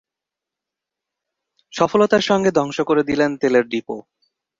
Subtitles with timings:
[1.73, 3.97] সফলতার সঙ্গে ধ্বংস করে দিলেন তেলের ডিপো।